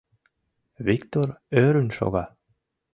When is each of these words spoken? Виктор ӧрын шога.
Виктор 0.87 1.27
ӧрын 1.63 1.89
шога. 1.97 2.25